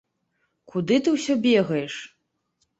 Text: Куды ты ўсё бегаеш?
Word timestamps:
Куды 0.71 0.97
ты 1.07 1.15
ўсё 1.17 1.33
бегаеш? 1.45 2.01